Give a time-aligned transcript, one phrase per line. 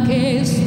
[0.00, 0.61] que es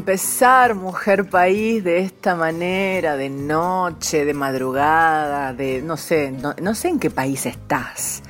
[0.00, 6.88] empezar Mujer País de esta manera, de noche, de madrugada, de no sé, no, sé
[6.88, 8.22] en qué país estás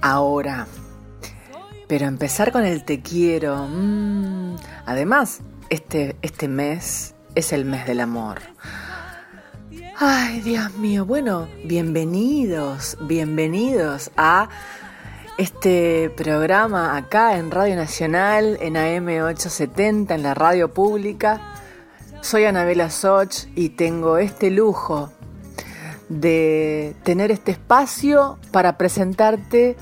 [0.00, 0.66] ahora.
[1.86, 3.68] Pero empezar con el te quiero.
[3.70, 8.40] Mm, además, este, este mes es el mes del amor.
[9.96, 11.06] Ay, Dios mío.
[11.06, 14.48] Bueno, bienvenidos, bienvenidos a
[15.40, 21.40] este programa acá en Radio Nacional, en AM870, en la radio pública.
[22.20, 25.10] Soy Anabela Soch y tengo este lujo
[26.10, 29.78] de tener este espacio para presentarte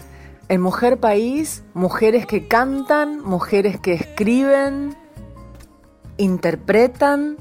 [0.49, 4.97] en Mujer País, mujeres que cantan, mujeres que escriben,
[6.19, 7.37] interpretan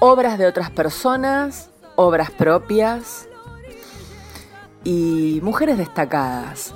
[0.00, 3.26] obras de otras personas, obras propias
[4.84, 6.74] y mujeres destacadas.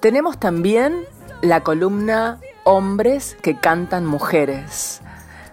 [0.00, 1.04] Tenemos también
[1.42, 5.02] la columna Hombres que cantan mujeres.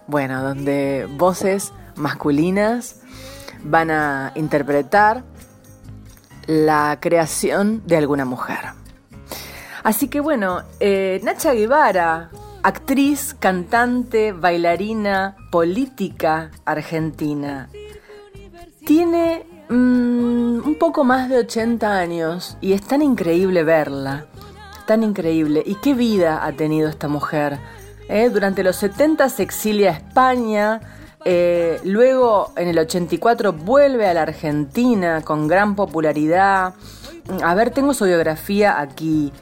[0.07, 3.01] Bueno, donde voces masculinas
[3.63, 5.23] van a interpretar
[6.45, 8.59] la creación de alguna mujer.
[9.83, 12.29] Así que bueno, eh, Nacha Guevara,
[12.63, 17.69] actriz, cantante, bailarina, política argentina,
[18.85, 24.27] tiene mm, un poco más de 80 años y es tan increíble verla,
[24.87, 25.61] tan increíble.
[25.63, 27.59] ¿Y qué vida ha tenido esta mujer?
[28.09, 30.81] Eh, durante los 70 se exilia a España,
[31.25, 36.73] eh, luego en el 84 vuelve a la Argentina con gran popularidad.
[37.43, 39.33] A ver, tengo su biografía aquí.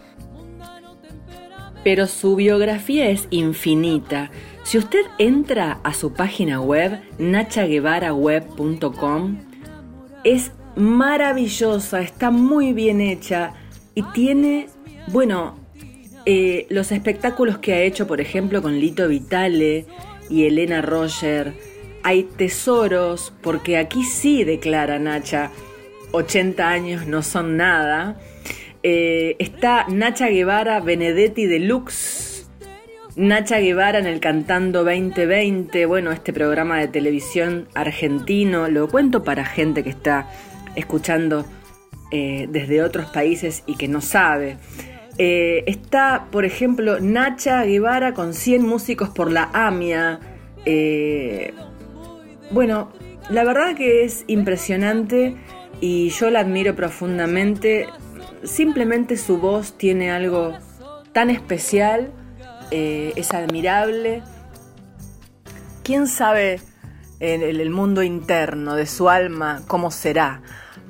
[1.84, 4.32] Pero su biografía es infinita.
[4.64, 9.38] Si usted entra a su página web, nachaguevaraweb.com,
[10.24, 13.54] es maravillosa, está muy bien hecha
[13.94, 14.70] y tiene,
[15.08, 15.58] bueno,
[16.26, 19.86] eh, los espectáculos que ha hecho, por ejemplo, con Lito Vitale
[20.30, 21.54] y Elena Roger.
[22.04, 25.52] Hay tesoros, porque aquí sí declara Nacha,
[26.12, 28.20] 80 años no son nada.
[28.84, 32.48] Eh, está Nacha Guevara Benedetti Deluxe.
[33.16, 39.46] Nacha Guevara en el Cantando 2020, bueno, este programa de televisión argentino, lo cuento para
[39.46, 40.30] gente que está
[40.76, 41.46] escuchando
[42.12, 44.58] eh, desde otros países y que no sabe.
[45.18, 50.20] Eh, está, por ejemplo, Nacha Guevara con 100 músicos por la AMIA.
[50.66, 51.54] Eh,
[52.52, 52.92] bueno,
[53.30, 55.36] la verdad que es impresionante
[55.80, 57.88] y yo la admiro profundamente.
[58.44, 60.54] Simplemente su voz tiene algo
[61.14, 62.12] tan especial,
[62.72, 64.22] eh, es admirable.
[65.84, 66.60] ¿Quién sabe
[67.20, 70.42] en el mundo interno de su alma cómo será?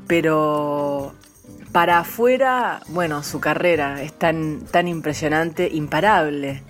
[0.08, 1.14] Pero
[1.76, 6.64] para afuera, bueno, su carrera es tan, tan impresionante, imparable,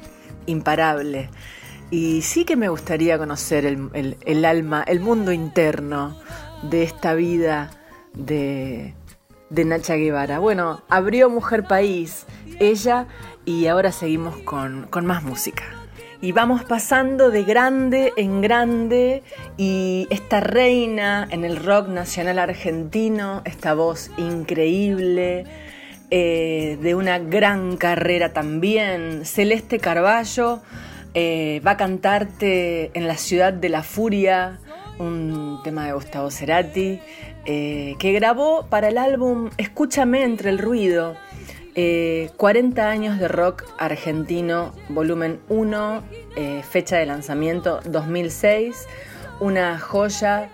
[0.48, 1.30] imparable.
[1.92, 6.20] Y sí que me gustaría conocer el, alma, el mundo interno
[6.64, 7.70] de esta vida
[8.16, 8.96] de,
[9.52, 10.40] de Nacha Guevara.
[10.40, 12.26] Bueno, abrió Mujer País,
[12.60, 13.06] ella,
[13.46, 15.85] y ahora seguimos con, con más música
[16.22, 19.24] y vamos pasando de grande en grande
[19.58, 25.46] y esta reina en el rock nacional argentino, esta voz increíble,
[26.12, 30.62] eh, de una gran carrera también, Celeste Carballo,
[31.14, 34.60] eh, va a cantarte en la ciudad de la furia,
[35.00, 37.00] un tema de Gustavo Cerati,
[37.46, 41.16] eh, que grabó para el álbum Escúchame entre el ruido
[41.76, 46.04] 40 eh, años de rock argentino, volumen 1,
[46.38, 48.88] eh, fecha de lanzamiento 2006,
[49.40, 50.50] una joya.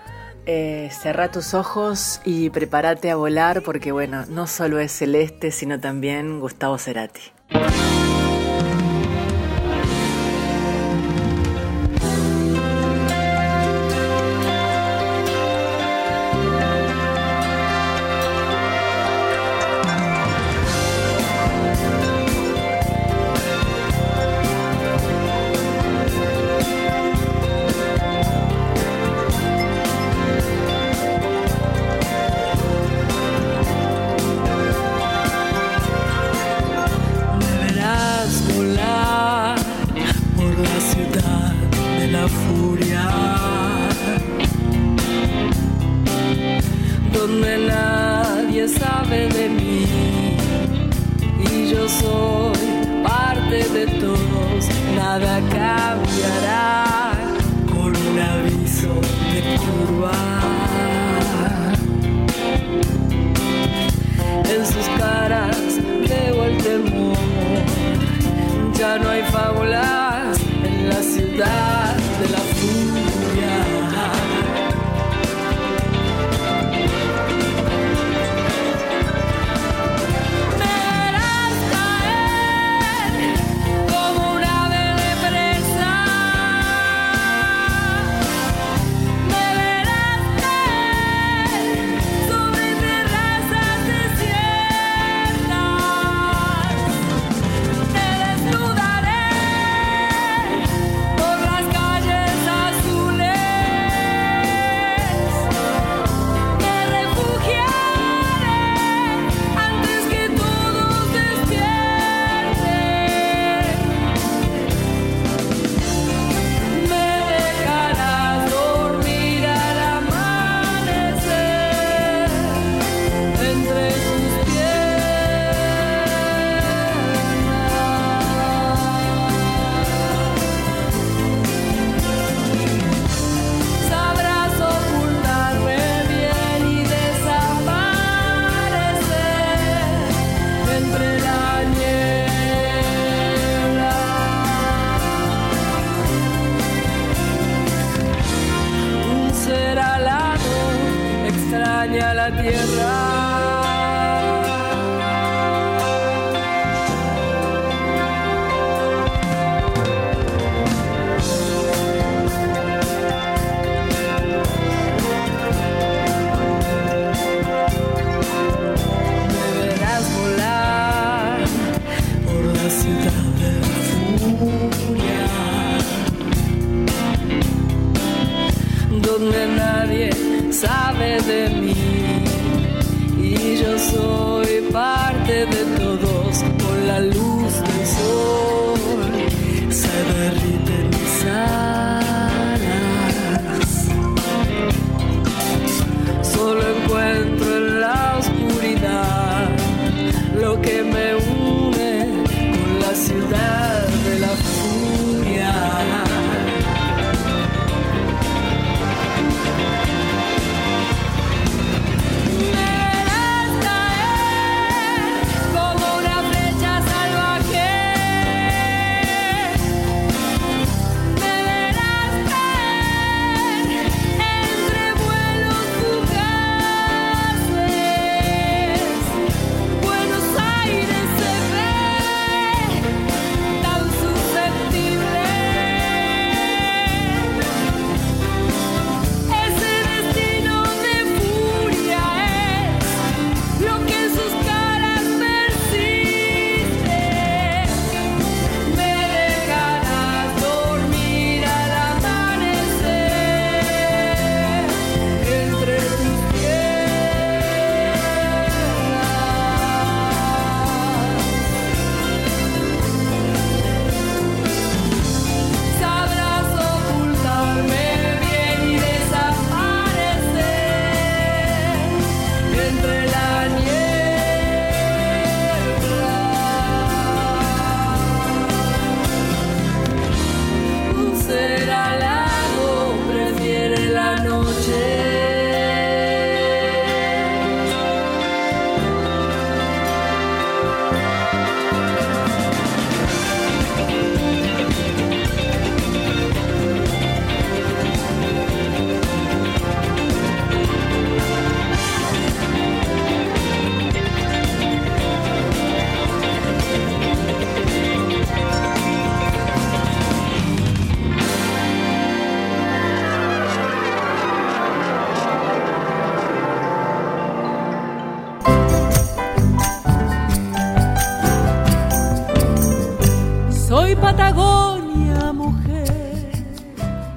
[0.48, 5.80] Eh, cerra tus ojos y prepárate a volar porque bueno, no solo es Celeste, sino
[5.80, 7.22] también Gustavo Cerati.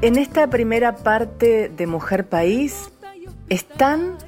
[0.05, 2.93] En esta primera parte de Mujer País
[3.49, 4.19] están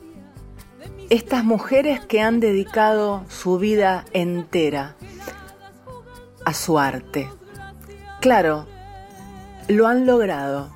[1.10, 4.96] estas mujeres que han dedicado su vida entera
[6.46, 7.28] a su arte.
[8.22, 8.66] Claro,
[9.68, 10.70] lo han logrado.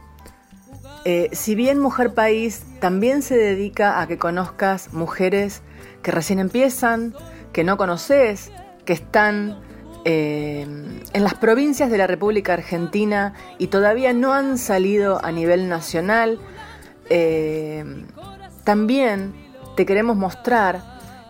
[1.06, 5.62] Eh, si bien Mujer País también se dedica a que conozcas mujeres
[6.02, 7.14] que recién empiezan,
[7.54, 8.52] que no conoces,
[8.84, 9.62] que están
[10.04, 10.62] eh,
[11.12, 16.38] en las provincias de la República Argentina y todavía no han salido a nivel nacional.
[17.10, 17.84] Eh,
[18.64, 19.34] también
[19.76, 20.82] te queremos mostrar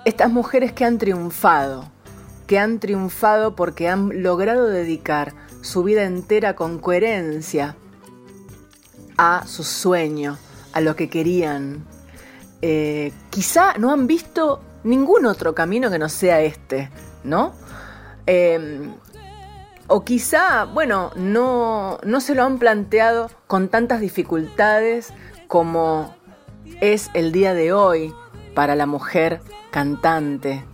[0.04, 1.90] estas mujeres que han triunfado,
[2.46, 7.76] que han triunfado porque han logrado dedicar su vida entera con coherencia
[9.16, 10.38] a su sueño,
[10.72, 11.84] a lo que querían.
[12.62, 16.90] Eh, quizá no han visto ningún otro camino que no sea este,
[17.24, 17.52] ¿no?
[18.32, 18.92] Em,
[19.88, 25.12] o quizá, bueno, no, no se lo han planteado con tantas dificultades
[25.48, 26.14] como
[26.80, 28.14] es el día de hoy
[28.54, 29.40] para la mujer
[29.72, 30.64] cantante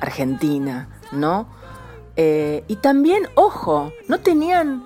[0.00, 1.46] argentina, ¿no?
[2.16, 4.84] Eh, y también, ojo, no tenían,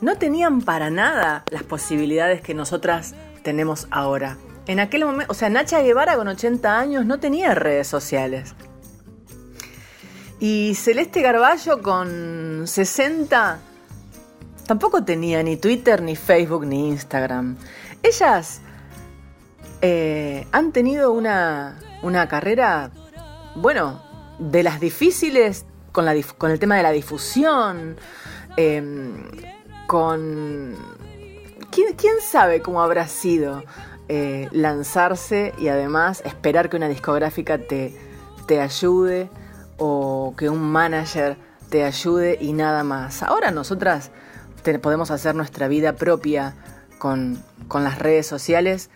[0.00, 4.36] no tenían para nada las posibilidades que nosotras tenemos ahora.
[4.66, 8.56] En aquel momento, o sea, Nacha Guevara con 80 años no tenía redes sociales.
[10.40, 13.58] Y Celeste Garballo con 60
[14.66, 17.56] tampoco tenía ni Twitter, ni Facebook, ni Instagram.
[18.02, 18.60] Ellas
[19.80, 21.74] eh, han tenido una,
[22.28, 22.90] carrera,
[23.56, 24.02] bueno,
[24.38, 27.96] de las difíciles con, la, con el tema de la difusión,
[28.56, 29.24] em,
[29.86, 30.76] con...
[31.70, 33.64] ¿quién, ¿quién, sabe cómo habrá sido
[34.08, 37.92] eh, lanzarse y además esperar que una discográfica te,
[38.46, 39.30] te ayude?
[39.78, 41.36] O que un manager
[41.70, 43.22] te ayude y nada más.
[43.22, 44.10] Ahora nosotras
[44.82, 46.54] podemos hacer nuestra vida propia
[46.98, 48.90] con, con, las redes sociales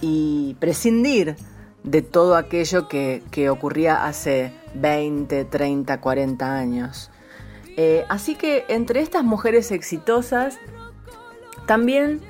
[0.00, 1.34] y prescindir
[1.82, 7.10] de todo aquello que, que ocurría hace 20, 30, 40 años.
[7.76, 10.58] Eh, así que entre estas mujeres exitosas,
[11.66, 12.20] también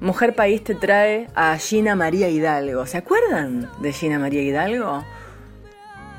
[0.00, 2.86] Mujer País te trae a Gina María Hidalgo.
[2.86, 5.04] ¿Se acuerdan de Gina María Hidalgo?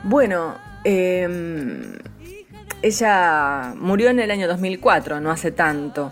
[0.03, 1.97] Bueno, em,
[2.81, 6.11] ella murió en el año 2004, no hace tanto,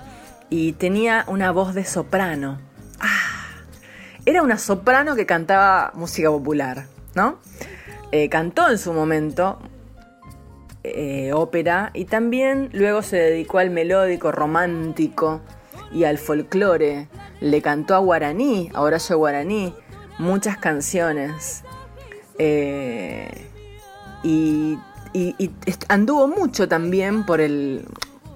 [0.50, 2.60] y tenía una voz de soprano.
[3.00, 3.48] Ah,
[4.26, 6.86] era una soprano que cantaba música popular,
[7.16, 7.40] ¿no?
[8.12, 9.60] Eh, cantó en su momento
[10.84, 15.42] eh, ópera y también luego se dedicó al melódico romántico
[15.92, 17.08] y al folclore.
[17.42, 19.74] Le cantó a Guaraní, a Horacio Guaraní,
[20.18, 21.64] muchas canciones.
[22.38, 23.49] Eh,
[24.24, 24.78] y,
[25.88, 27.86] anduvo mucho también por el,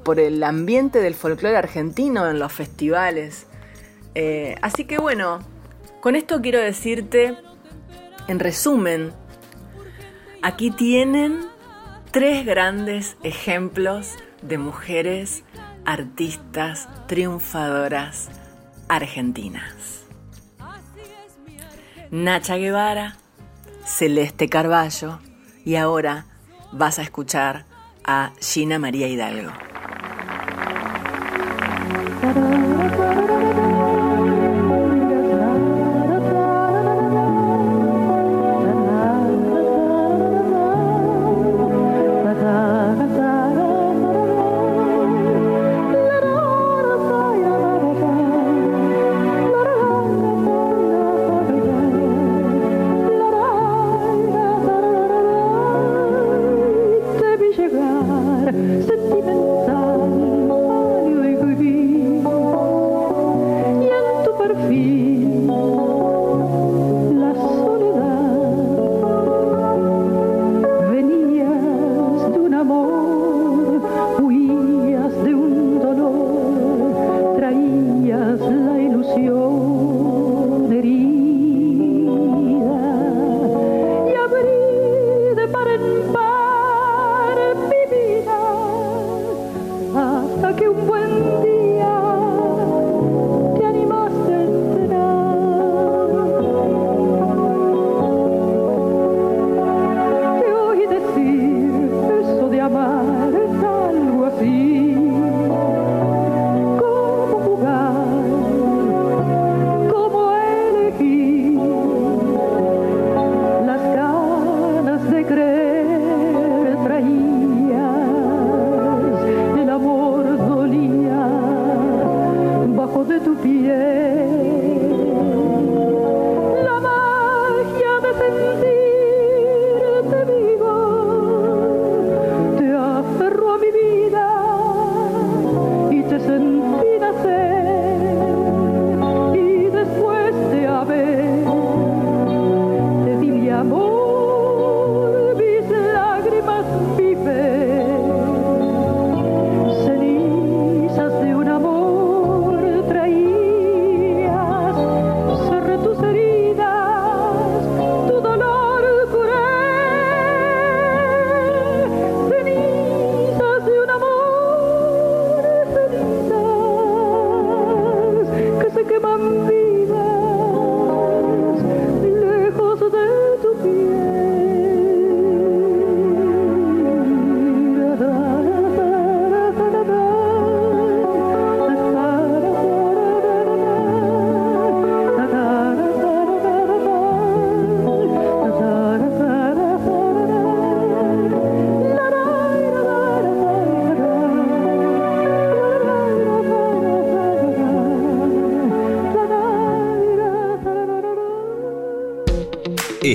[0.04, 3.48] por el ambiente del folclore argentino en los festivales.
[4.16, 5.40] Eh, así que bueno,
[6.02, 7.38] con esto quiero decirte,
[8.28, 9.14] en resumen,
[10.42, 11.46] aquí tienen
[12.12, 15.44] tres grandes ejemplos de mujeres
[15.86, 18.30] artistas triunfadoras
[18.88, 20.04] argentinas.
[22.12, 23.18] Nacha Guevara,
[23.86, 25.20] Celeste Carballo
[25.66, 26.26] y ahora
[26.72, 27.66] vas a escuchar
[28.04, 29.52] a Gina María Hidalgo.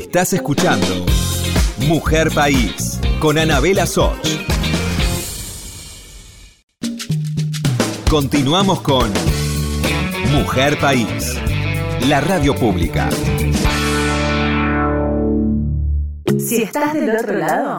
[0.09, 1.05] Estás escuchando
[1.87, 4.16] Mujer País con Anabela Soch.
[8.09, 9.12] Continuamos con
[10.33, 11.37] Mujer País,
[12.09, 13.11] la radio pública.
[16.38, 17.77] Si estás del otro lado,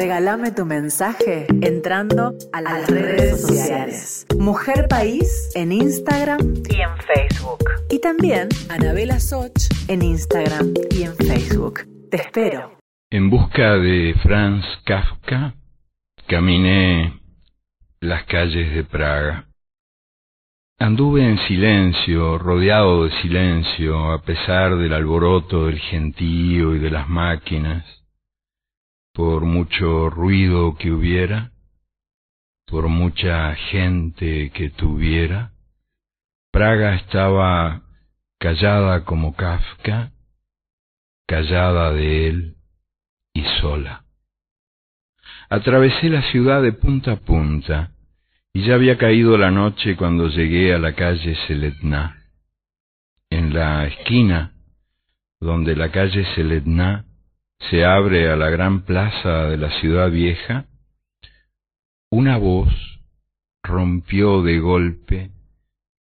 [0.00, 4.26] regálame tu mensaje entrando a las, redes sociales.
[4.38, 7.58] Mujer País en Instagram y en Facebook.
[7.90, 11.80] Y también Anabela Soch en Instagram y en Facebook.
[12.10, 12.78] Te espero.
[13.10, 15.52] En busca de Franz Kafka,
[16.26, 17.20] caminé
[18.00, 19.48] las calles de Praga.
[20.78, 27.06] Anduve en silencio, rodeado de silencio, a pesar del alboroto del gentío y de las
[27.06, 27.99] máquinas,
[29.12, 31.52] por mucho ruido que hubiera,
[32.66, 35.52] por mucha gente que tuviera.
[36.52, 37.82] Praga estaba
[38.38, 40.12] callada como Kafka,
[41.26, 42.56] callada de él
[43.34, 44.04] y sola.
[45.48, 47.92] Atravesé la ciudad de punta a punta
[48.52, 52.16] y ya había caído la noche cuando llegué a la calle Seletná.
[53.30, 54.54] En la esquina
[55.40, 57.04] donde la calle Seletná
[57.68, 60.66] se abre a la gran plaza de la ciudad vieja,
[62.10, 62.72] una voz
[63.62, 65.30] rompió de golpe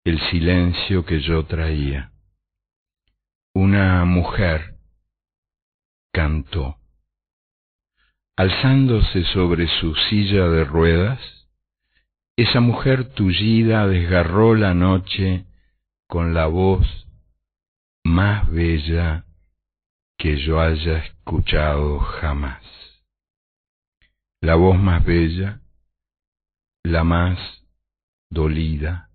[0.04, 2.12] el silencio que yo traía.
[3.54, 4.76] Una mujer
[6.12, 6.78] cantó.
[8.38, 11.20] Alzándose sobre su silla de ruedas,
[12.38, 15.46] esa mujer tullida desgarró la noche
[16.08, 16.88] con la voz
[18.04, 19.26] más bella
[20.18, 20.98] que yo haya
[21.32, 22.62] escuchado jamás.
[24.41, 25.62] La voz más bella,
[26.84, 27.39] la más
[28.30, 29.10] dolida,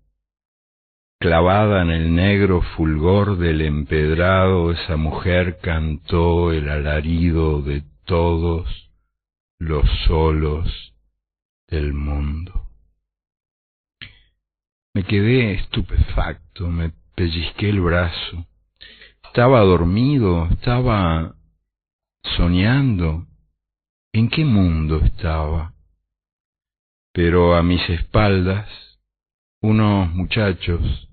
[1.19, 8.67] clavada en el negro fulgor del empedrado, esa mujer cantó el alarido de todos
[9.59, 10.95] los solos
[11.67, 12.67] del mundo.
[14.95, 18.47] Me quedé estupefacto, me pellizqué el brazo.
[19.23, 21.36] Estaba dormido, estaba
[22.35, 23.25] soñando.
[24.13, 25.73] ¿En qué mundo estaba?
[27.13, 28.67] Pero a mis espaldas,
[29.61, 31.09] unos muchachos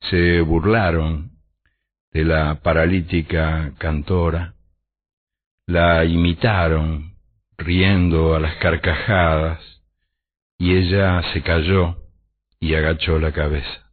[0.00, 1.32] se burlaron
[2.12, 4.54] de la paralítica cantora,
[5.66, 7.16] la imitaron
[7.58, 9.60] riendo a las carcajadas,
[10.58, 11.96] y ella se cayó
[12.60, 13.90] y agachó la cabeza.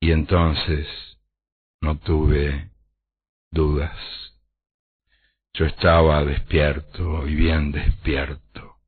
[0.00, 0.86] Y entonces
[1.80, 2.70] no tuve
[3.50, 4.33] dudas.
[5.56, 8.78] Yo estaba despierto y bien despierto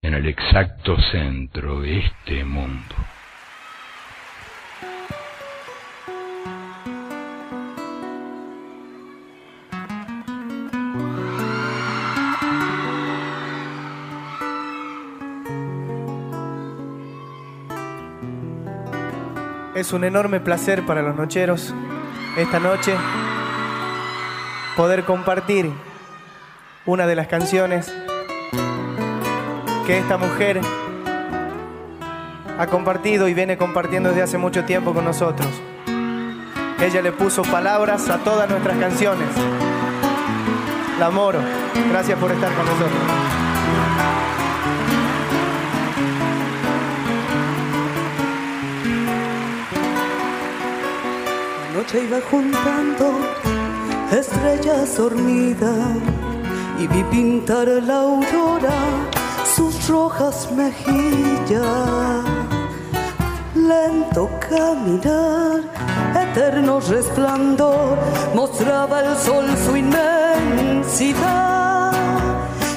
[0.00, 2.94] en el exacto centro de este mundo.
[19.74, 21.74] Es un enorme placer para los nocheros
[22.38, 22.96] esta noche
[24.78, 25.70] poder compartir
[26.90, 27.94] una de las canciones
[29.86, 30.60] que esta mujer
[32.58, 35.48] ha compartido y viene compartiendo desde hace mucho tiempo con nosotros.
[36.80, 39.28] Ella le puso palabras a todas nuestras canciones.
[40.98, 41.38] La Moro,
[41.90, 43.00] gracias por estar con nosotros.
[51.72, 53.20] noche iba juntando
[54.10, 56.19] estrellas dormidas
[56.80, 58.78] y vi pintar la aurora
[59.54, 62.24] sus rojas mejillas.
[63.54, 65.60] Lento caminar,
[66.24, 67.98] eterno resplandor,
[68.34, 71.20] mostraba el sol su inmensidad.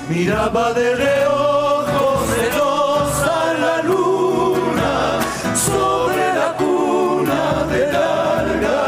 [0.10, 5.22] Miraba de reojo celosa la luna
[5.56, 8.84] sobre la cuna de larga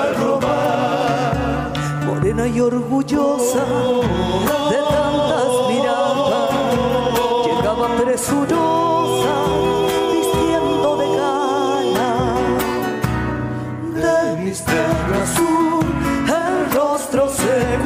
[2.48, 3.64] y orgullosa
[8.16, 9.36] presurosa,
[10.14, 12.14] vistiendo de gala.
[13.94, 15.86] De misterio azul,
[16.42, 17.78] el rostro se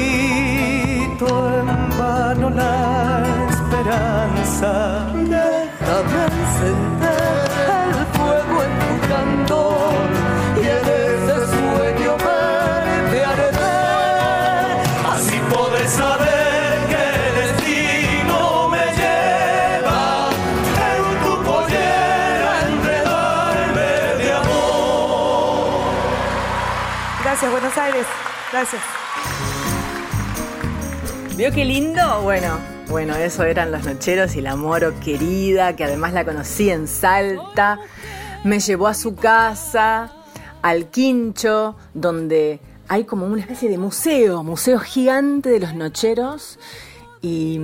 [0.00, 5.06] agito en vano la esperanza.
[5.14, 7.50] Déjame encender
[7.96, 10.04] el fuego en tu candor
[10.56, 14.70] y en ese sueño verte arder.
[15.12, 20.02] Así podré saber que el destino me lleva
[20.92, 23.90] en tu pollera enredarme
[24.22, 25.82] de amor.
[27.22, 28.06] Gracias, Buenos Aires.
[28.52, 28.99] Gracias.
[31.40, 32.20] ¿Vio qué lindo?
[32.20, 32.58] Bueno,
[32.90, 37.78] bueno, eso eran los nocheros y la moro querida, que además la conocí en Salta.
[38.44, 40.12] Me llevó a su casa,
[40.60, 46.58] al quincho, donde hay como una especie de museo, museo gigante de los nocheros.
[47.22, 47.58] Y,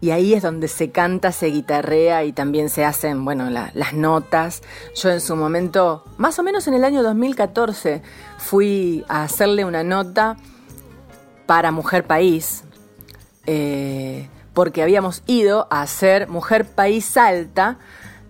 [0.00, 3.92] y ahí es donde se canta, se guitarrea y también se hacen, bueno, la- las
[3.92, 4.62] notas.
[4.94, 8.00] Yo en su momento, más o menos en el año 2014,
[8.38, 10.38] fui a hacerle una nota
[11.50, 12.62] para Mujer País,
[13.44, 17.76] eh, porque habíamos ido a hacer Mujer País Salta,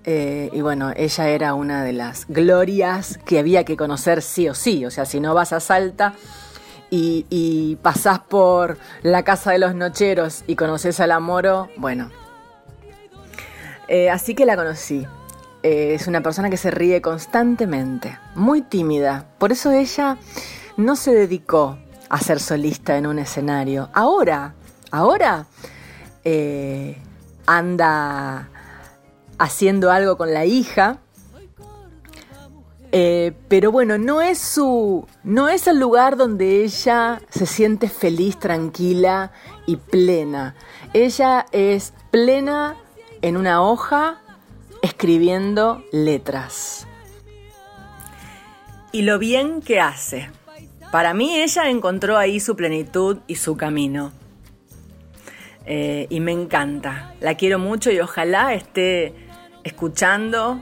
[0.05, 4.55] eh, y bueno, ella era una de las glorias que había que conocer sí o
[4.55, 6.15] sí, o sea, si no vas a Salta
[6.89, 12.11] y, y pasás por la Casa de los Nocheros y conoces a la Moro, bueno.
[13.89, 15.07] Eh, así que la conocí.
[15.63, 19.27] Es una persona que se ríe constantemente, muy tímida.
[19.37, 20.17] Por eso ella
[20.79, 21.77] no se dedicó
[22.11, 23.89] a ser solista en un escenario.
[23.95, 24.55] Ahora,
[24.91, 25.47] ahora
[26.25, 26.99] eh,
[27.47, 28.49] anda
[29.39, 30.99] haciendo algo con la hija.
[32.93, 35.07] Eh, pero bueno, no es su.
[35.23, 39.31] no es el lugar donde ella se siente feliz, tranquila
[39.65, 40.57] y plena.
[40.93, 42.77] Ella es plena
[43.23, 44.21] en una hoja
[44.83, 46.89] escribiendo letras.
[48.91, 50.31] Y lo bien que hace.
[50.91, 54.13] Para mí ella encontró ahí su plenitud y su camino.
[55.67, 57.15] Eh, y me encanta.
[57.21, 59.15] La quiero mucho y ojalá esté
[59.63, 60.61] escuchando.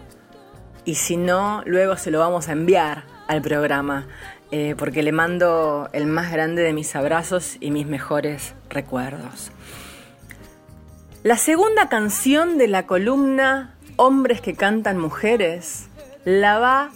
[0.85, 4.07] Y si no, luego se lo vamos a enviar al programa.
[4.51, 9.51] eh, porque le mando el más grande de mis abrazos y mis mejores recuerdos.
[11.23, 15.89] La segunda canción de la columna Hombres que cantan mujeres
[16.25, 16.91] la va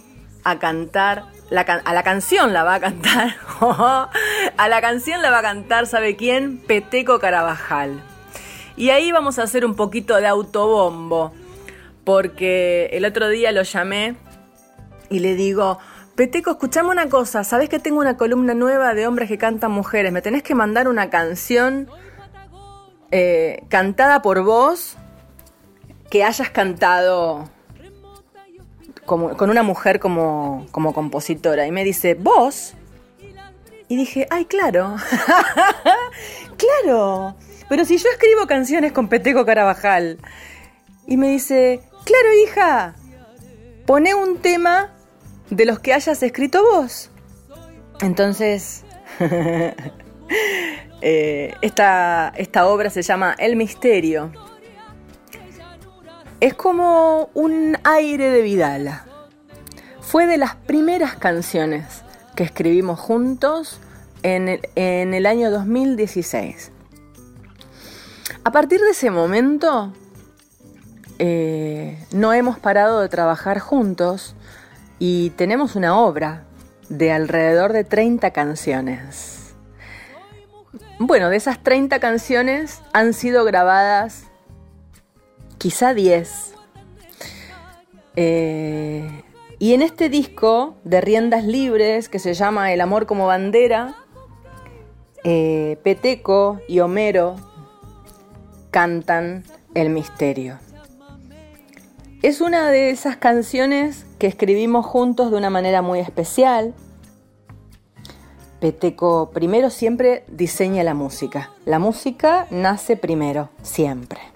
[0.45, 3.35] a cantar, la a la canción la va a cantar,
[4.57, 6.57] a la canción la va a cantar, ¿sabe quién?
[6.57, 8.03] Peteco Carabajal.
[8.75, 11.31] Y ahí vamos a hacer un poquito de autobombo,
[12.03, 14.15] porque el otro día lo llamé
[15.11, 15.77] y le digo,
[16.15, 20.11] Peteco, escuchame una cosa, ¿sabes que tengo una columna nueva de hombres que cantan mujeres?
[20.11, 21.87] Me tenés que mandar una canción
[23.11, 24.97] eh, cantada por vos
[26.09, 27.47] que hayas cantado
[29.05, 31.67] como- con una mujer como, como compositora.
[31.67, 32.73] Y me dice, ¿vos?
[33.87, 34.95] Y dije, ay, claro.
[36.57, 37.35] claro.
[37.69, 40.17] Pero si yo escribo canciones con Peteco Carabajal.
[41.05, 42.95] Y me dice, claro, hija.
[43.85, 44.93] Pone un tema
[45.49, 47.11] de los que hayas escrito vos.
[48.01, 48.83] Entonces,
[51.01, 54.31] eh, esta, esta obra se llama El Misterio.
[56.43, 59.05] Es como un aire de Vidala.
[60.01, 62.03] Fue de las primeras canciones
[62.35, 63.79] que escribimos juntos
[64.23, 66.69] en el, en el año 2016.
[68.43, 69.93] A partir de ese momento,
[71.17, 74.35] eh, no hemos parado de trabajar juntos
[74.99, 76.43] y tenemos una obra
[76.89, 79.53] de alrededor de 30 canciones.
[80.99, 84.25] Bueno, de esas 30 canciones han sido grabadas
[85.63, 86.55] quizá 10.
[88.17, 89.23] Eh,
[89.59, 93.95] y en este disco de riendas libres, que se llama El amor como bandera,
[95.23, 97.37] eh, Peteco y Homero
[98.71, 100.59] cantan El misterio.
[102.21, 106.73] Es una de esas canciones que escribimos juntos de una manera muy especial.
[108.59, 111.51] Peteco primero siempre diseña la música.
[111.63, 114.32] La música nace primero, siempre.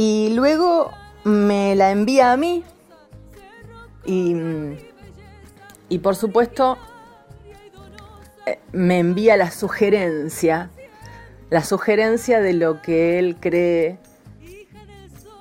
[0.00, 0.92] Y luego
[1.24, 2.62] me la envía a mí.
[4.06, 4.32] Y,
[5.88, 6.78] y por supuesto
[8.46, 10.70] eh, me envía la sugerencia,
[11.50, 13.98] la sugerencia de lo que él cree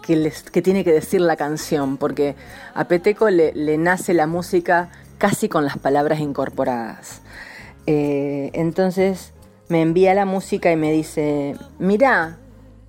[0.01, 2.35] que, les- que tiene que decir la canción, porque
[2.73, 4.89] a Peteco le, le nace la música
[5.19, 7.21] casi con las palabras incorporadas.
[7.85, 9.33] Eh, entonces
[9.69, 12.37] me envía la música y me dice, mirá,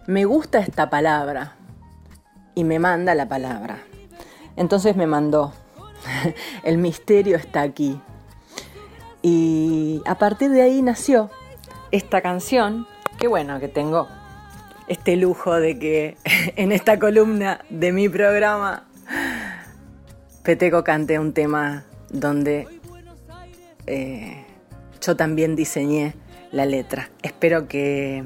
[0.07, 1.57] me gusta esta palabra.
[2.59, 3.85] Y me manda la palabra.
[4.57, 5.53] Entonces me mandó,
[6.65, 8.01] el misterio está aquí.
[9.23, 11.31] Y a partir de ahí nació
[11.93, 14.09] esta canción, que bueno, que tengo
[14.89, 16.17] este lujo de que
[16.57, 18.89] en esta columna de mi programa
[20.43, 22.67] Peteco cante un tema donde
[23.87, 24.45] eh,
[25.01, 26.17] yo también diseñé
[26.51, 27.09] la letra.
[27.23, 28.25] Espero que,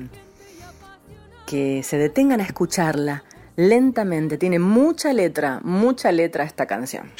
[1.44, 3.24] que se detengan a escucharla
[3.56, 4.38] lentamente.
[4.38, 7.10] Tiene mucha letra, mucha letra esta canción.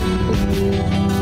[0.00, 1.17] with you.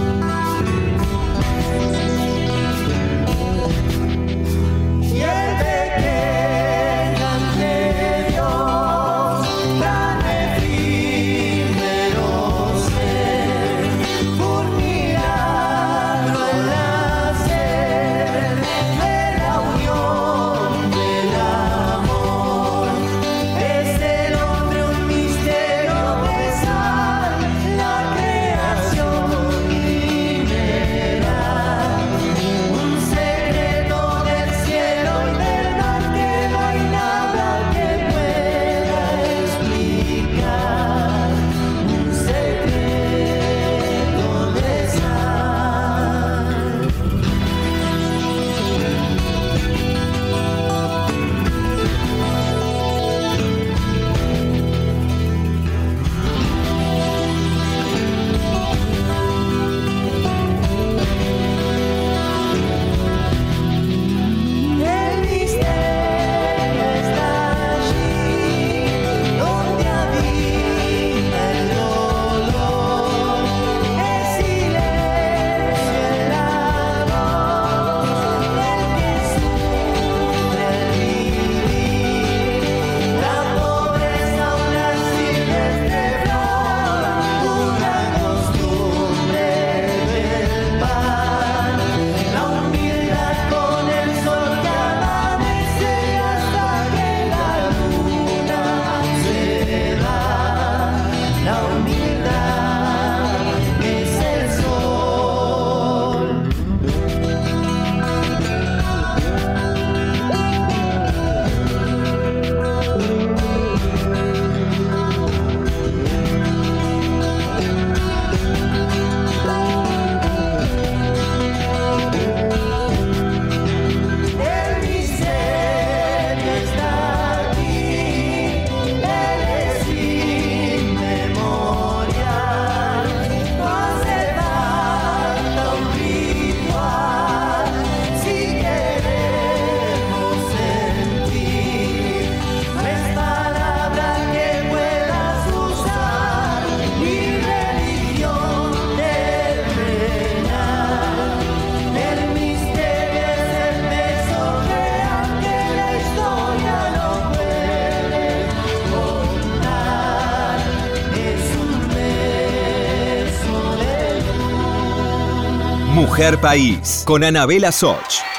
[166.16, 168.35] Mujer País, con Anabela Soch.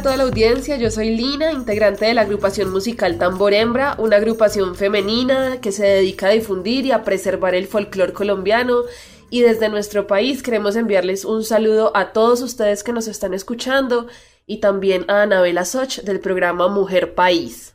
[0.00, 4.16] A toda la audiencia, yo soy Lina, integrante de la agrupación musical Tambor Hembra, una
[4.16, 8.84] agrupación femenina que se dedica a difundir y a preservar el folclore colombiano
[9.28, 14.06] y desde nuestro país queremos enviarles un saludo a todos ustedes que nos están escuchando
[14.46, 17.74] y también a Anabela Soch del programa Mujer País.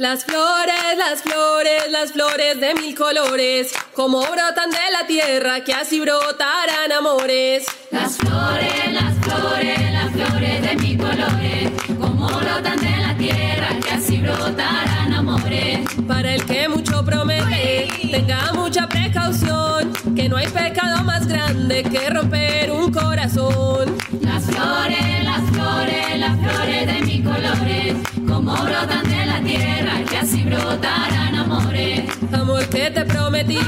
[0.00, 5.74] Las flores, las flores, las flores de mil colores, como brotan de la tierra, que
[5.74, 7.66] así brotarán amores.
[7.90, 11.70] Las flores, las flores, las flores de mis colores,
[12.00, 15.80] como brotan de la tierra, que así brotarán amores.
[16.08, 22.08] Para el que mucho promete, tenga mucha precaución, que no hay pecado más grande que
[22.08, 23.98] romper un corazón.
[24.22, 27.96] Las flores, las flores, las flores de mis colores,
[28.26, 29.09] como brotan
[29.50, 32.02] tierra, que así brotarán amores.
[32.32, 33.58] Amor que te prometí,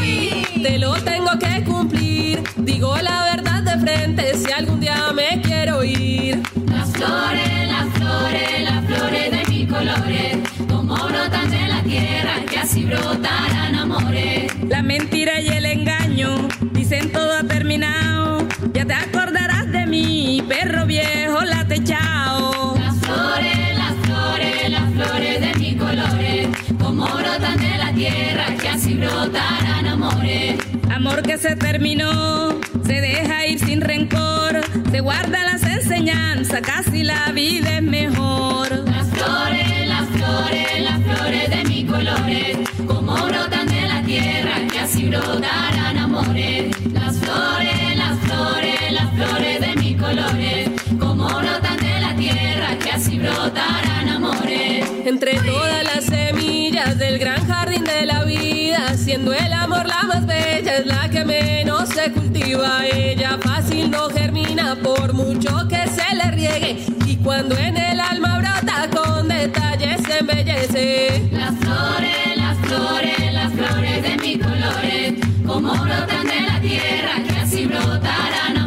[0.63, 2.43] te lo tengo que cumplir.
[2.57, 6.43] Digo la verdad de frente si algún día me quiero ir.
[6.67, 12.59] Las flores, las flores, las flores de mis colores, como brotan de la tierra, que
[12.59, 14.53] así brotarán amores.
[14.69, 18.47] La mentira y el engaño dicen todo ha terminado.
[18.73, 21.22] Ya te acordarás de mí, perro viejo,
[28.03, 30.57] tierra que así brotarán amores.
[30.91, 37.31] Amor que se terminó, se deja ir sin rencor, se guarda las enseñanzas, casi la
[37.31, 38.69] vida es mejor.
[38.87, 44.79] Las flores, las flores, las flores de mis colores, como brotan de la tierra que
[44.81, 46.93] así brotarán amores.
[46.93, 52.91] Las flores, las flores, las flores de mis colores, como brotan de la tierra que
[52.91, 54.91] así brotarán amores.
[55.05, 56.52] Entre todas las semillas
[56.91, 61.25] del gran jardín de la vida, siendo el amor la más bella, es la que
[61.25, 62.85] menos se cultiva.
[62.85, 66.85] Ella fácil no germina por mucho que se le riegue.
[67.07, 71.29] Y cuando en el alma brota con detalles se embellece.
[71.31, 75.15] Las flores, las flores, las flores de mis colores,
[75.47, 78.62] como brotan de la tierra, que así brotarán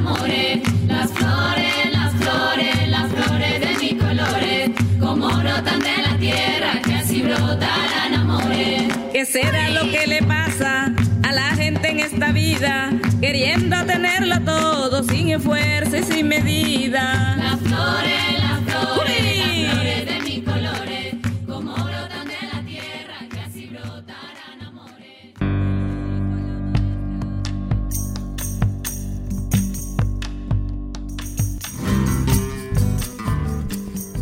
[9.12, 10.94] ¿Qué será lo que le pasa
[11.24, 12.92] a la gente en esta vida?
[13.22, 17.36] Queriendo tenerlo todo sin esfuerzo y sin medida.
[17.38, 19.62] Las flores, las flores, Uy.
[19.64, 21.16] las flores de mis colores,
[21.48, 25.34] como brotan de la tierra, que así brotarán amores.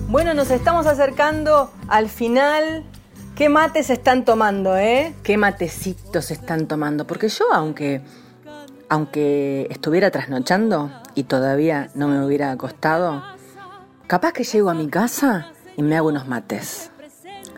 [0.07, 2.83] Bueno, nos estamos acercando al final.
[3.35, 5.15] ¿Qué mates están tomando, eh?
[5.23, 7.07] ¿Qué matecitos están tomando?
[7.07, 8.01] Porque yo, aunque,
[8.89, 13.23] aunque estuviera trasnochando y todavía no me hubiera acostado,
[14.05, 16.91] capaz que llego a mi casa y me hago unos mates.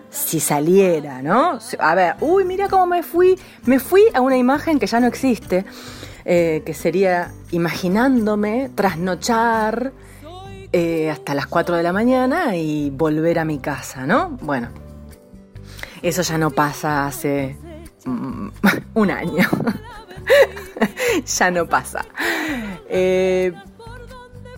[0.10, 1.60] Si saliera, ¿no?
[1.80, 3.38] A ver, uy, mira cómo me fui.
[3.66, 5.66] Me fui a una imagen que ya no existe,
[6.24, 9.92] eh, que sería imaginándome trasnochar
[10.72, 14.38] eh, hasta las 4 de la mañana y volver a mi casa, ¿no?
[14.42, 14.70] Bueno,
[16.10, 17.58] eso ya no pasa hace
[18.06, 18.50] mm,
[18.94, 19.50] un año.
[21.26, 22.06] ya no pasa.
[22.90, 23.54] Eh,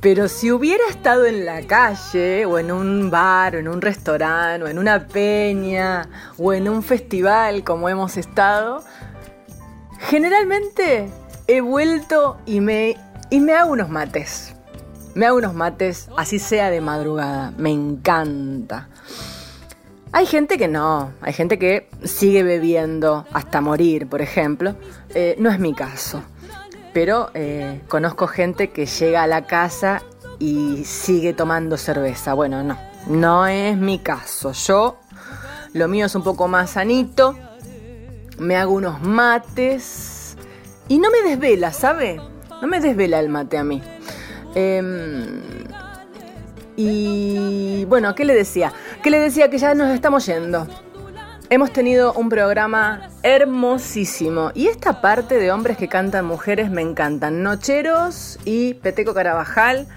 [0.02, 4.64] pero si hubiera estado en la calle, o en un bar, o en un restaurante,
[4.64, 8.84] o en una peña, o en un festival como hemos estado,
[10.00, 11.10] generalmente
[11.48, 12.96] he vuelto y me,
[13.30, 14.54] y me hago unos mates.
[15.16, 17.52] Me hago unos mates, así sea de madrugada.
[17.58, 18.90] Me encanta.
[20.12, 24.76] Hay gente que no, hay gente que sigue bebiendo hasta morir, por ejemplo.
[25.14, 26.24] Eh, no es mi caso.
[26.94, 30.02] Pero eh, conozco gente que llega a la casa
[30.40, 32.34] y sigue tomando cerveza.
[32.34, 32.78] Bueno, no,
[33.08, 34.54] no es mi caso.
[34.54, 34.98] Yo,
[35.74, 37.36] lo mío es un poco más sanito.
[38.40, 40.38] Me hago unos mates
[40.88, 42.22] y no me desvela, ¿sabe?
[42.62, 43.82] No me desvela el mate a mí.
[44.56, 45.42] Em,
[46.76, 48.72] y bueno, ¿qué le decía?
[49.04, 50.68] ¿Qué le decía que ya nos estamos yendo?
[51.50, 57.42] Hemos tenido un programa hermosísimo y esta parte de hombres que cantan mujeres me encantan.
[57.42, 59.88] Nocheros y Peteco Carabajal.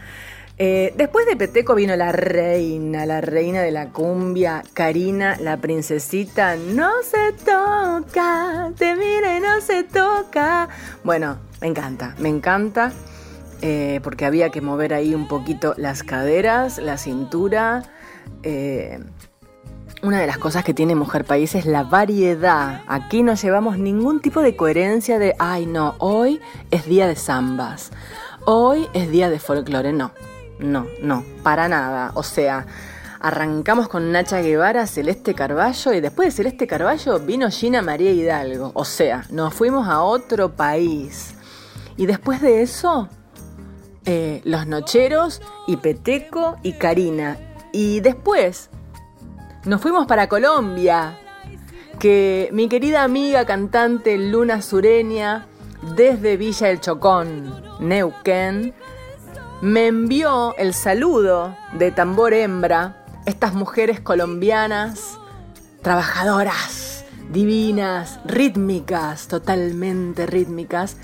[0.59, 6.55] Eh, después de Peteco vino la reina, la reina de la cumbia, Karina, la princesita.
[6.57, 10.69] No se toca, te mire, no se toca.
[11.03, 12.93] Bueno, me encanta, me encanta.
[13.63, 17.83] eh, porque había que mover ahí un poquito las caderas, la cintura.
[18.43, 18.99] Eh,
[20.03, 22.83] una de las cosas que tiene Mujer País es la variedad.
[22.87, 27.91] Aquí no llevamos ningún tipo de coherencia de, ay no, hoy es día de zambas,
[28.47, 29.93] hoy es día de folclore.
[29.93, 30.13] No,
[30.59, 32.13] no, no, para nada.
[32.15, 32.67] O sea,
[33.21, 38.73] arrancamos con Nacha Guevara, Celeste Carballo y después de Celeste Carballo vino Gina María Hidalgo.
[38.75, 41.35] O sea, nos fuimos a otro país.
[41.99, 43.11] Y después de eso,
[44.07, 47.37] eh, Los Nocheros y Peteco y Karina.
[47.73, 48.71] Y después
[49.65, 51.19] nos fuimos para Colombia,
[51.99, 55.47] que mi querida amiga cantante Luna Sureña,
[55.97, 58.75] desde Villa El Chocón, Neuquén,
[59.61, 65.19] me envió el saludo de tambor hembra, estas mujeres colombianas,
[65.83, 70.97] trabajadoras, divinas, rítmicas, totalmente rítmicas,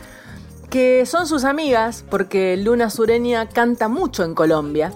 [0.71, 4.93] que son sus amigas, porque Luna Sureña canta mucho en Colombia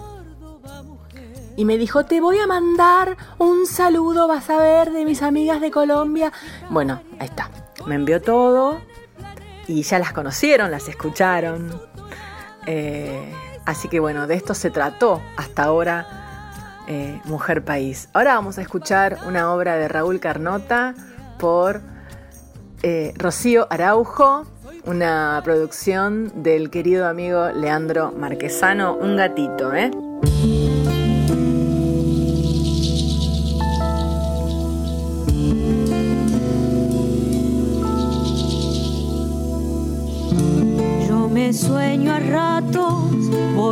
[1.55, 5.61] y me dijo, te voy a mandar un saludo, vas a ver, de mis amigas
[5.61, 6.31] de Colombia.
[6.69, 7.49] Bueno, ahí está.
[7.85, 8.79] Me envió todo
[9.67, 11.79] y ya las conocieron, las escucharon.
[12.65, 13.33] Eh,
[13.65, 18.09] así que bueno, de esto se trató hasta ahora eh, Mujer País.
[18.13, 20.93] Ahora vamos a escuchar una obra de Raúl Carnota
[21.39, 21.81] por
[22.83, 24.45] eh, Rocío Araujo,
[24.85, 29.91] una producción del querido amigo Leandro Marquesano, un gatito, ¿eh?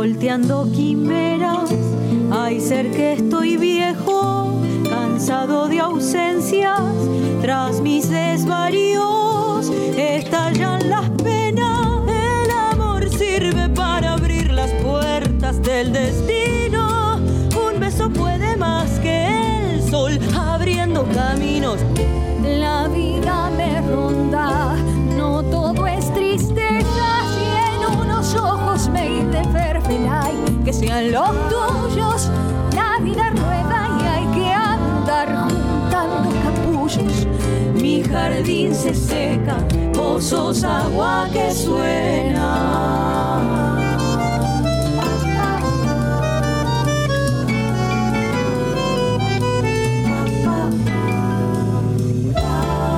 [0.00, 1.70] Volteando quimeras.
[2.32, 6.80] Hay ser que estoy viejo, cansado de ausencias.
[7.42, 11.39] Tras mis desvaríos estallan las penas.
[31.08, 32.28] Los tuyos.
[32.74, 37.26] La vida rueda y hay que andar juntando capullos.
[37.74, 39.56] Mi jardín se seca,
[39.94, 40.32] vos
[40.64, 42.90] agua que suena.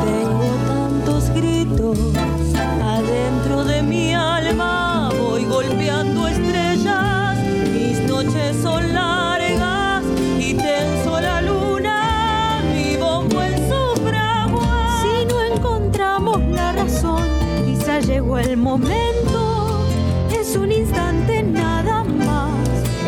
[0.05, 1.99] Tengo tantos gritos
[20.31, 22.57] es un instante nada más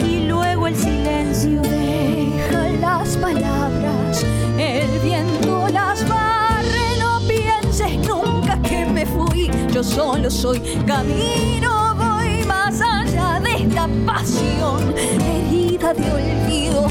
[0.07, 4.27] y luego el silencio deja las palabras,
[4.59, 12.45] el viento las barre, no pienses nunca que me fui, yo solo soy camino, voy
[12.47, 16.89] más allá de esta pasión, herida de olvido,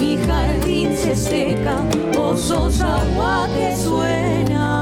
[0.00, 1.76] mi jardín se seca,
[2.16, 4.79] vos sos agua que suena.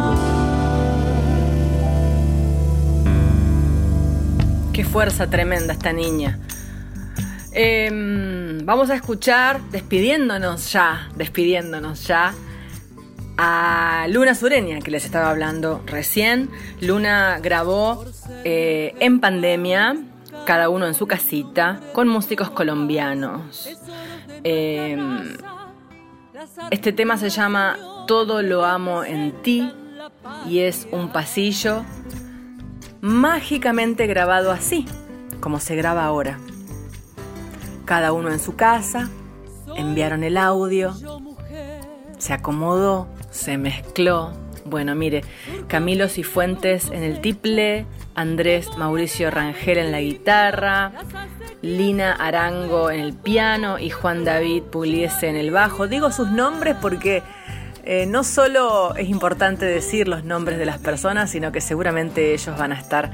[4.88, 6.38] Fuerza tremenda esta niña.
[7.52, 12.34] Em, vamos a escuchar, despidiéndonos ya, despidiéndonos ya,
[13.36, 16.50] a Luna Sureña, que les estaba hablando recién.
[16.80, 18.04] Luna grabó
[18.44, 19.96] eh, en pandemia,
[20.46, 23.68] cada uno en su casita, con músicos colombianos.
[24.42, 25.36] Em,
[26.70, 27.76] este tema se llama
[28.06, 29.70] Todo lo amo en ti
[30.48, 31.84] y es un pasillo
[33.00, 34.86] mágicamente grabado así,
[35.40, 36.38] como se graba ahora.
[37.84, 39.08] Cada uno en su casa,
[39.76, 40.94] enviaron el audio,
[42.18, 44.32] se acomodó, se mezcló.
[44.64, 45.22] Bueno, mire,
[45.68, 50.92] Camilo Cifuentes en el tiple, Andrés Mauricio Rangel en la guitarra,
[51.62, 55.88] Lina Arango en el piano y Juan David Pugliese en el bajo.
[55.88, 57.22] Digo sus nombres porque
[57.90, 62.58] eh, no solo es importante decir los nombres de las personas, sino que seguramente ellos
[62.58, 63.10] van a estar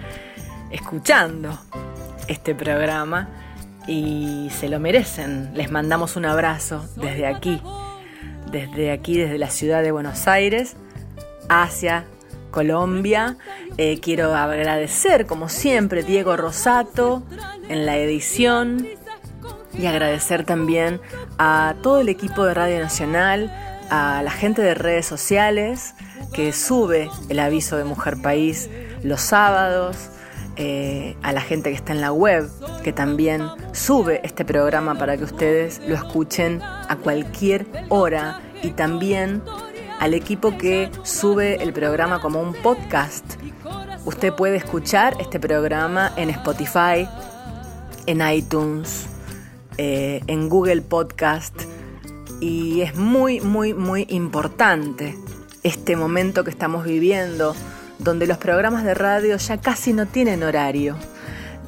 [0.73, 1.57] escuchando
[2.27, 3.29] este programa
[3.87, 5.53] y se lo merecen.
[5.55, 7.63] Les mandamos un abrazo desde aquí,
[8.51, 10.75] desde aquí, desde la ciudad de Buenos Aires,
[11.49, 12.05] hacia
[12.51, 13.37] Colombia.
[13.77, 17.23] Eh, quiero agradecer, como siempre, Diego Rosato
[17.69, 18.89] en la edición
[19.79, 21.01] y agradecer también
[21.39, 23.53] a todo el equipo de Radio Nacional,
[23.91, 25.95] a la gente de redes sociales
[26.33, 28.69] que sube el aviso de Mujer País
[29.03, 30.11] los sábados,
[30.57, 32.49] eh, a la gente que está en la web,
[32.83, 39.43] que también sube este programa para que ustedes lo escuchen a cualquier hora y también
[39.99, 43.25] al equipo que sube el programa como un podcast.
[44.05, 47.09] Usted puede escuchar este programa en Spotify,
[48.07, 49.07] en iTunes,
[49.77, 51.55] eh, en Google Podcast
[52.41, 55.17] y es muy, muy, muy importante
[55.63, 57.55] este momento que estamos viviendo
[57.99, 60.97] donde los programas de radio ya casi no tienen horario.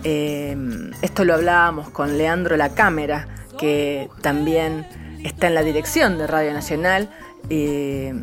[0.05, 0.57] Eh,
[1.03, 4.87] esto lo hablábamos con Leandro La Cámara, que también
[5.25, 7.11] está en la dirección de Radio Nacional,
[7.49, 8.15] eh,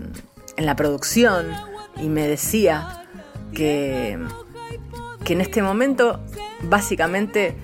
[0.55, 1.47] en la producción,
[2.01, 3.03] y me decía
[3.53, 4.19] que,
[5.23, 6.19] que en este momento
[6.63, 7.55] básicamente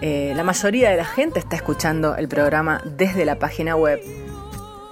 [0.00, 4.00] eh, la mayoría de la gente está escuchando el programa desde la página web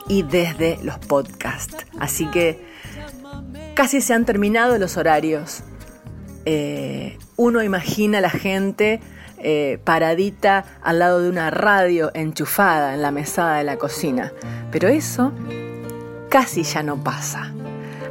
[0.09, 1.87] y desde los podcasts.
[2.01, 2.65] Así que
[3.75, 5.63] casi se han terminado los horarios.
[6.45, 9.01] Eh, uno imagina a la gente
[9.39, 14.33] eh, paradita al lado de una radio enchufada en la mesada de la cocina,
[14.73, 15.33] pero eso
[16.31, 17.53] casi ya no pasa.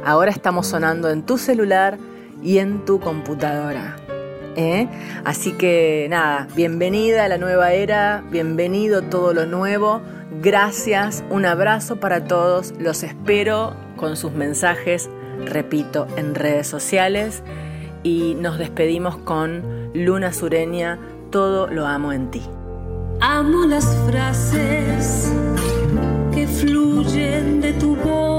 [0.04, 1.98] Ahora estamos sonando en tu celular
[2.42, 3.96] y en tu computadora.
[4.56, 4.88] ¿Eh?
[5.24, 10.02] Así que nada, bienvenida a la nueva era, bienvenido todo lo nuevo.
[10.42, 12.74] Gracias, un abrazo para todos.
[12.78, 15.08] Los espero con sus mensajes,
[15.44, 17.42] repito, en redes sociales.
[18.02, 20.98] Y nos despedimos con Luna Sureña,
[21.30, 22.42] todo lo amo en ti.
[23.20, 25.32] Amo las frases
[26.34, 28.35] que fluyen de tu boca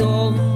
[0.00, 0.47] las